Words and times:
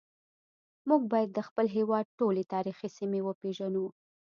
موږ 0.87 1.01
باید 1.11 1.29
د 1.33 1.39
خپل 1.47 1.65
هیواد 1.77 2.05
ټولې 2.19 2.43
تاریخي 2.53 2.89
سیمې 2.97 3.19
وپیژنو 3.23 3.85